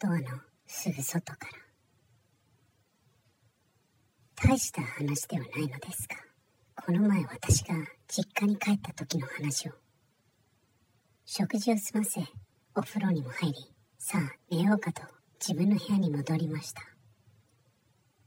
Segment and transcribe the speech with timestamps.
[0.00, 0.24] ドアの
[0.66, 1.38] すぐ外か
[4.36, 4.48] ら。
[4.48, 6.16] 大した話ではないのですが
[6.76, 7.74] この前私が
[8.06, 9.72] 実家に帰った時の話を。
[11.26, 12.20] 食事を済ませ
[12.76, 13.58] お風呂にも入り
[13.98, 15.02] さあ寝ようかと
[15.40, 16.82] 自分の部屋に戻りました。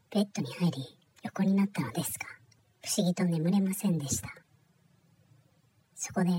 [0.10, 2.25] ベッドに入り横になったのですが
[2.83, 4.28] 不思議と眠れませんでした。
[5.96, 6.32] そこで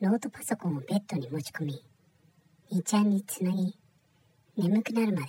[0.00, 1.84] ノートパソコンをベッドに持ち込み
[2.72, 3.79] 2ちゃんにつなぎ
[4.56, 5.28] 眠くなるまで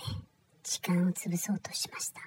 [0.62, 2.20] 時間を潰そうとしました。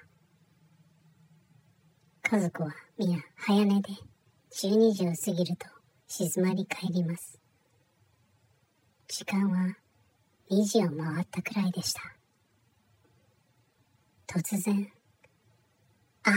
[2.22, 3.90] 家族は皆早寝で
[4.52, 5.66] 12時を過ぎると
[6.08, 7.38] 静まり返ります。
[9.08, 9.76] 時間は
[10.50, 12.00] 2時を回ったくらいでした。
[14.26, 14.90] 突然
[16.24, 16.32] ああ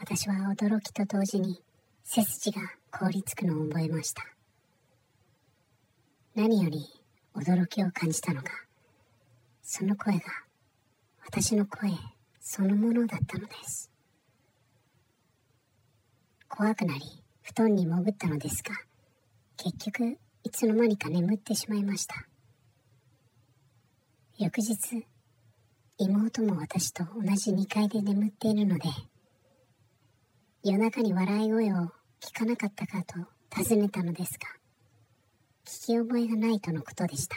[0.00, 1.60] 私は驚きと同時に
[2.04, 4.37] 背筋が凍りつくのを覚えました。
[6.38, 6.86] 何より
[7.34, 8.50] 驚きを感じたのが
[9.60, 10.20] その声が
[11.26, 11.90] 私の声
[12.38, 13.90] そのものだったのです。
[16.48, 17.00] 怖くなり
[17.42, 18.70] 布団に潜ったのですが
[19.56, 22.14] 結局いつの間にか眠ってしまいました。
[24.38, 25.08] 翌日
[25.98, 28.84] 妹も私と同じ2階で眠っているので
[30.62, 31.88] 夜中に笑い声を
[32.20, 33.16] 聞かなかったかと
[33.60, 34.58] 尋ねたのですが
[35.68, 37.36] 聞き覚えがないとのことでした。